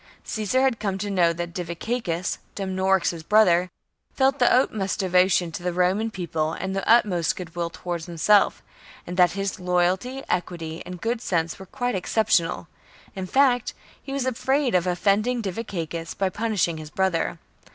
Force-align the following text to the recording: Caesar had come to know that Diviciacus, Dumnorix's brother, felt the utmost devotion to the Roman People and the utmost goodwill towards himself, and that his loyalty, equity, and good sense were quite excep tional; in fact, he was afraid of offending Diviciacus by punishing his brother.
Caesar 0.23 0.63
had 0.63 0.79
come 0.79 0.97
to 0.97 1.11
know 1.11 1.31
that 1.31 1.53
Diviciacus, 1.53 2.39
Dumnorix's 2.55 3.21
brother, 3.21 3.69
felt 4.15 4.39
the 4.39 4.51
utmost 4.51 4.97
devotion 4.97 5.51
to 5.51 5.61
the 5.61 5.71
Roman 5.73 6.09
People 6.09 6.53
and 6.53 6.75
the 6.75 6.83
utmost 6.89 7.35
goodwill 7.35 7.69
towards 7.69 8.07
himself, 8.07 8.63
and 9.05 9.15
that 9.17 9.33
his 9.33 9.59
loyalty, 9.59 10.23
equity, 10.27 10.81
and 10.87 10.99
good 10.99 11.21
sense 11.21 11.59
were 11.59 11.67
quite 11.67 11.93
excep 11.93 12.29
tional; 12.29 12.65
in 13.15 13.27
fact, 13.27 13.75
he 14.01 14.11
was 14.11 14.25
afraid 14.25 14.73
of 14.73 14.87
offending 14.87 15.39
Diviciacus 15.39 16.15
by 16.17 16.29
punishing 16.31 16.77
his 16.79 16.89
brother. 16.89 17.37